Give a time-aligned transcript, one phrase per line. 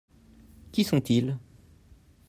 [0.71, 1.37] Qui sont-ils?